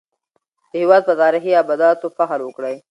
د 0.71 0.73
هېواد 0.81 1.01
په 1.09 1.13
تاريخي 1.21 1.51
ابداتو 1.61 2.05
فخر 2.17 2.39
وکړئ. 2.43 2.75